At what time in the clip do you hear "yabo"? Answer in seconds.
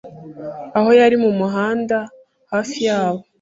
2.87-3.21